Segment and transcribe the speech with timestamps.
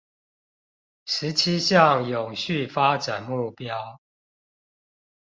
[1.05, 3.99] 十七項永續發展目標